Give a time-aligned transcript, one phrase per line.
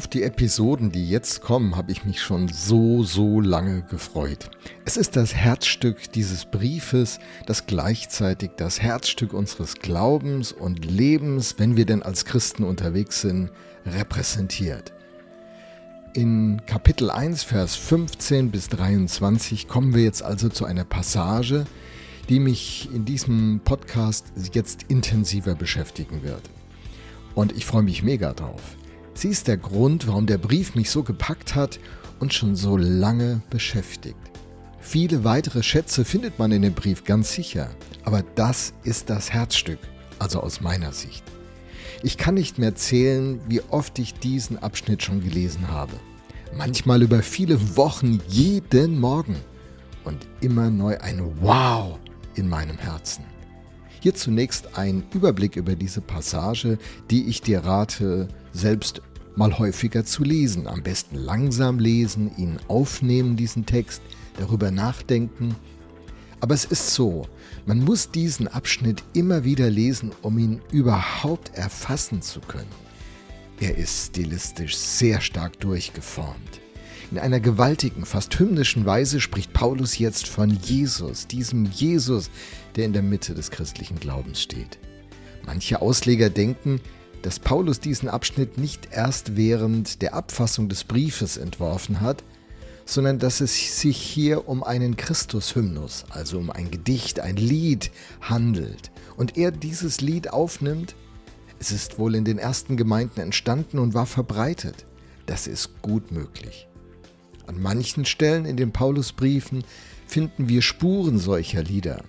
[0.00, 4.48] Auf die Episoden, die jetzt kommen, habe ich mich schon so, so lange gefreut.
[4.86, 11.76] Es ist das Herzstück dieses Briefes, das gleichzeitig das Herzstück unseres Glaubens und Lebens, wenn
[11.76, 13.50] wir denn als Christen unterwegs sind,
[13.84, 14.94] repräsentiert.
[16.14, 21.66] In Kapitel 1, Vers 15 bis 23 kommen wir jetzt also zu einer Passage,
[22.30, 26.48] die mich in diesem Podcast jetzt intensiver beschäftigen wird.
[27.34, 28.78] Und ich freue mich mega drauf.
[29.20, 31.78] Sie ist der Grund, warum der Brief mich so gepackt hat
[32.20, 34.16] und schon so lange beschäftigt.
[34.80, 37.68] Viele weitere Schätze findet man in dem Brief ganz sicher,
[38.02, 39.78] aber das ist das Herzstück,
[40.18, 41.22] also aus meiner Sicht.
[42.02, 45.92] Ich kann nicht mehr zählen, wie oft ich diesen Abschnitt schon gelesen habe.
[46.56, 49.36] Manchmal über viele Wochen, jeden Morgen.
[50.04, 51.98] Und immer neu ein Wow
[52.36, 53.24] in meinem Herzen.
[54.00, 56.78] Hier zunächst ein Überblick über diese Passage,
[57.10, 59.02] die ich dir rate, selbst
[59.40, 60.66] mal häufiger zu lesen.
[60.66, 64.02] Am besten langsam lesen, ihn aufnehmen, diesen Text,
[64.38, 65.56] darüber nachdenken.
[66.40, 67.26] Aber es ist so,
[67.64, 72.68] man muss diesen Abschnitt immer wieder lesen, um ihn überhaupt erfassen zu können.
[73.60, 76.60] Er ist stilistisch sehr stark durchgeformt.
[77.10, 82.30] In einer gewaltigen, fast hymnischen Weise spricht Paulus jetzt von Jesus, diesem Jesus,
[82.76, 84.78] der in der Mitte des christlichen Glaubens steht.
[85.46, 86.80] Manche Ausleger denken,
[87.22, 92.24] dass Paulus diesen Abschnitt nicht erst während der Abfassung des Briefes entworfen hat,
[92.86, 97.90] sondern dass es sich hier um einen Christushymnus, also um ein Gedicht, ein Lied
[98.20, 98.90] handelt.
[99.16, 100.96] Und er dieses Lied aufnimmt,
[101.60, 104.86] es ist wohl in den ersten Gemeinden entstanden und war verbreitet.
[105.26, 106.66] Das ist gut möglich.
[107.46, 109.64] An manchen Stellen in den Paulusbriefen
[110.06, 112.02] finden wir Spuren solcher Lieder.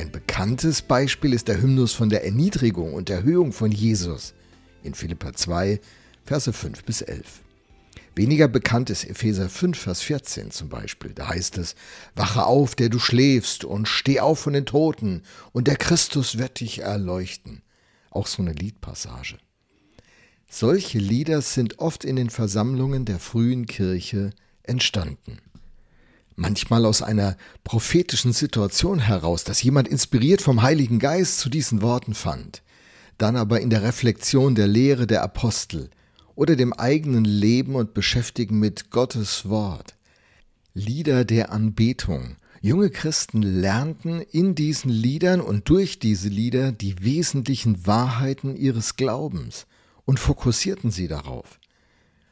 [0.00, 4.32] Ein bekanntes Beispiel ist der Hymnus von der Erniedrigung und Erhöhung von Jesus
[4.82, 5.78] in Philippa 2,
[6.24, 7.42] Verse 5 bis 11.
[8.14, 11.12] Weniger bekannt ist Epheser 5, Vers 14 zum Beispiel.
[11.12, 11.74] Da heißt es,
[12.14, 15.22] Wache auf, der du schläfst, und steh auf von den Toten,
[15.52, 17.60] und der Christus wird dich erleuchten.
[18.08, 19.36] Auch so eine Liedpassage.
[20.48, 24.30] Solche Lieder sind oft in den Versammlungen der frühen Kirche
[24.62, 25.42] entstanden
[26.40, 32.14] manchmal aus einer prophetischen Situation heraus, dass jemand inspiriert vom Heiligen Geist zu diesen Worten
[32.14, 32.62] fand,
[33.18, 35.90] dann aber in der Reflexion der Lehre der Apostel
[36.34, 39.96] oder dem eigenen Leben und Beschäftigen mit Gottes Wort.
[40.72, 42.36] Lieder der Anbetung.
[42.62, 49.66] Junge Christen lernten in diesen Liedern und durch diese Lieder die wesentlichen Wahrheiten ihres Glaubens
[50.06, 51.58] und fokussierten sie darauf.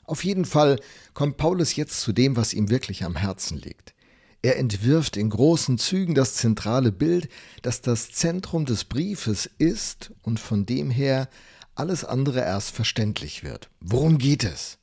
[0.05, 0.81] Auf jeden Fall
[1.13, 3.95] kommt Paulus jetzt zu dem, was ihm wirklich am Herzen liegt.
[4.41, 7.29] Er entwirft in großen Zügen das zentrale Bild,
[7.63, 11.29] das das Zentrum des Briefes ist und von dem her
[11.75, 13.69] alles andere erst verständlich wird.
[13.81, 14.79] Worum geht es?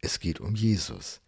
[0.00, 1.20] Es geht um Jesus.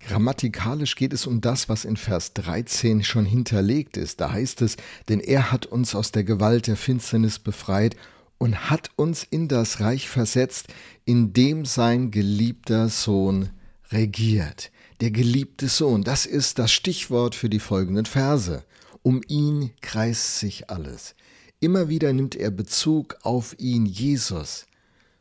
[0.00, 4.20] Grammatikalisch geht es um das, was in Vers 13 schon hinterlegt ist.
[4.20, 4.76] Da heißt es,
[5.08, 7.96] denn er hat uns aus der Gewalt der Finsternis befreit
[8.36, 10.68] und hat uns in das Reich versetzt,
[11.04, 13.50] in dem sein geliebter Sohn
[13.90, 14.70] regiert
[15.00, 16.02] der geliebte Sohn.
[16.02, 18.64] Das ist das Stichwort für die folgenden Verse.
[19.02, 21.14] Um ihn kreist sich alles.
[21.60, 24.66] Immer wieder nimmt er Bezug auf ihn, Jesus.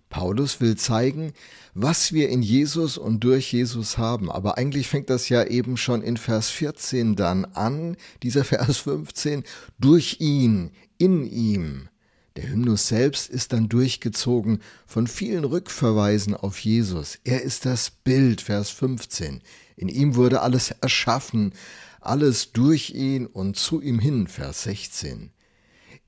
[0.10, 1.34] Paulus will zeigen,
[1.74, 4.32] was wir in Jesus und durch Jesus haben.
[4.32, 9.44] Aber eigentlich fängt das ja eben schon in Vers 14 dann an, dieser Vers 15,
[9.80, 11.90] durch ihn, in ihm.
[12.38, 17.18] Der Hymnus selbst ist dann durchgezogen von vielen Rückverweisen auf Jesus.
[17.24, 19.42] Er ist das Bild, Vers 15.
[19.76, 21.54] In ihm wurde alles erschaffen,
[22.00, 25.32] alles durch ihn und zu ihm hin, Vers 16.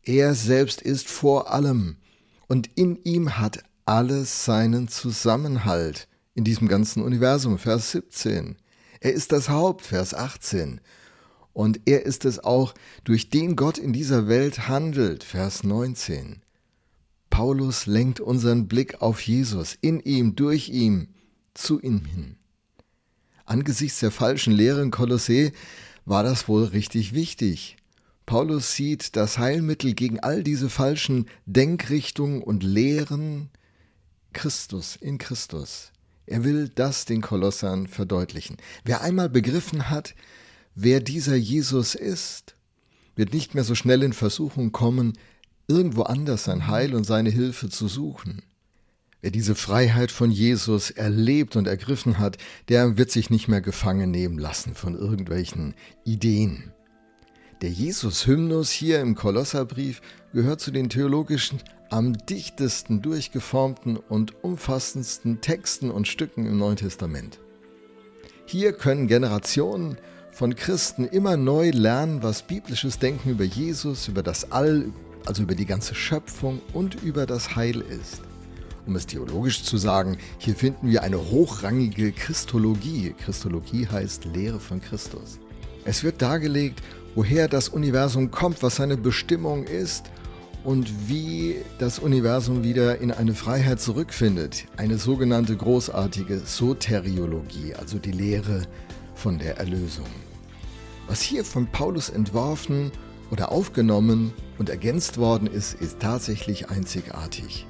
[0.03, 1.97] Er selbst ist vor allem
[2.47, 8.55] und in ihm hat alles seinen Zusammenhalt in diesem ganzen Universum, Vers 17.
[8.99, 10.79] Er ist das Haupt, Vers 18.
[11.59, 15.25] Und er ist es auch, durch den Gott in dieser Welt handelt.
[15.25, 16.41] Vers 19.
[17.29, 21.09] Paulus lenkt unseren Blick auf Jesus, in ihm, durch ihm,
[21.53, 22.37] zu ihm hin.
[23.43, 25.51] Angesichts der falschen Lehre in Kolossee
[26.05, 27.75] war das wohl richtig wichtig.
[28.25, 33.49] Paulus sieht das Heilmittel gegen all diese falschen Denkrichtungen und Lehren
[34.31, 35.91] Christus in Christus.
[36.25, 38.55] Er will das den Kolossern verdeutlichen.
[38.85, 40.15] Wer einmal begriffen hat,
[40.75, 42.55] wer dieser Jesus ist,
[43.15, 45.17] wird nicht mehr so schnell in Versuchung kommen,
[45.67, 48.41] irgendwo anders sein Heil und seine Hilfe zu suchen.
[49.21, 52.37] Wer diese Freiheit von Jesus erlebt und ergriffen hat,
[52.69, 55.75] der wird sich nicht mehr gefangen nehmen lassen von irgendwelchen
[56.05, 56.71] Ideen.
[57.61, 60.01] Der Jesus-Hymnus hier im Kolosserbrief
[60.31, 67.39] gehört zu den theologischen am dichtesten durchgeformten und umfassendsten Texten und Stücken im Neuen Testament.
[68.45, 69.97] Hier können Generationen
[70.39, 74.85] von Christen immer neu lernen, was biblisches Denken über Jesus, über das All,
[75.25, 78.21] also über die ganze Schöpfung und über das Heil ist.
[78.87, 83.13] Um es theologisch zu sagen, hier finden wir eine hochrangige Christologie.
[83.19, 85.39] Christologie heißt Lehre von Christus.
[85.83, 86.81] Es wird dargelegt,
[87.15, 90.05] woher das Universum kommt, was seine Bestimmung ist
[90.63, 94.67] und wie das Universum wieder in eine Freiheit zurückfindet.
[94.77, 98.61] Eine sogenannte großartige Soteriologie, also die Lehre
[99.15, 100.07] von der Erlösung.
[101.09, 102.91] Was hier von Paulus entworfen
[103.31, 107.65] oder aufgenommen und ergänzt worden ist, ist tatsächlich einzigartig.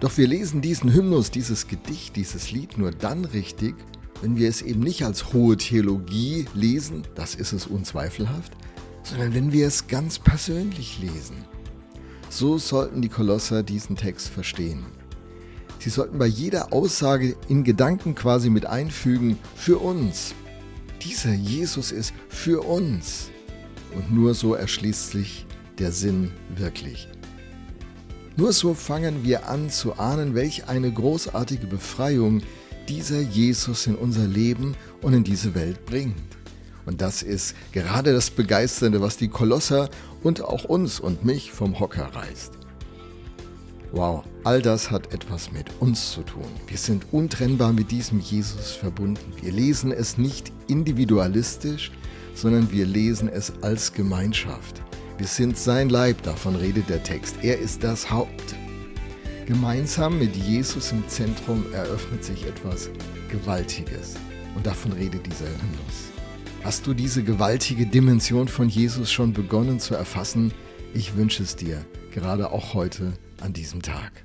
[0.00, 3.76] Doch wir lesen diesen Hymnus, dieses Gedicht, dieses Lied nur dann richtig,
[4.20, 8.52] wenn wir es eben nicht als hohe Theologie lesen, das ist es unzweifelhaft,
[9.04, 11.44] sondern wenn wir es ganz persönlich lesen.
[12.30, 14.86] So sollten die Kolosser diesen Text verstehen.
[15.78, 20.34] Sie sollten bei jeder Aussage in Gedanken quasi mit einfügen, für uns.
[21.02, 23.30] Dieser Jesus ist für uns.
[23.94, 25.46] Und nur so erschließt sich
[25.78, 27.08] der Sinn wirklich.
[28.36, 32.42] Nur so fangen wir an zu ahnen, welch eine großartige Befreiung
[32.88, 36.14] dieser Jesus in unser Leben und in diese Welt bringt.
[36.86, 39.90] Und das ist gerade das Begeisternde, was die Kolosser
[40.22, 42.52] und auch uns und mich vom Hocker reißt.
[43.92, 46.46] Wow, all das hat etwas mit uns zu tun.
[46.68, 49.32] Wir sind untrennbar mit diesem Jesus verbunden.
[49.42, 51.90] Wir lesen es nicht individualistisch,
[52.34, 54.80] sondern wir lesen es als Gemeinschaft.
[55.18, 57.36] Wir sind sein Leib, davon redet der Text.
[57.42, 58.54] Er ist das Haupt.
[59.46, 62.88] Gemeinsam mit Jesus im Zentrum eröffnet sich etwas
[63.30, 64.14] Gewaltiges.
[64.54, 66.10] Und davon redet dieser Hymnus.
[66.62, 70.52] Hast du diese gewaltige Dimension von Jesus schon begonnen zu erfassen?
[70.94, 74.24] Ich wünsche es dir, gerade auch heute an diesem Tag.